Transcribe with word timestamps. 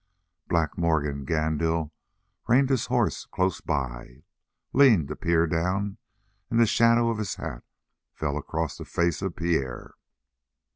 Black 0.47 0.79
Morgan 0.79 1.25
Gandil 1.27 1.91
reined 2.47 2.71
his 2.71 2.87
horse 2.87 3.27
close 3.27 3.61
by, 3.61 4.23
leaned 4.73 5.09
to 5.09 5.15
peer 5.15 5.45
down, 5.45 5.99
and 6.49 6.59
the 6.59 6.65
shadow 6.65 7.11
of 7.11 7.19
his 7.19 7.35
hat 7.35 7.63
fell 8.11 8.35
across 8.35 8.79
the 8.79 8.85
face 8.85 9.21
of 9.21 9.35
Pierre. 9.35 9.93